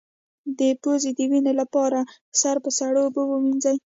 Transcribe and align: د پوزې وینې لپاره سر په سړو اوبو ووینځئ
د 0.57 0.59
پوزې 0.81 1.11
وینې 1.31 1.53
لپاره 1.61 1.99
سر 2.39 2.55
په 2.63 2.69
سړو 2.77 2.99
اوبو 3.05 3.21
ووینځئ 3.27 3.77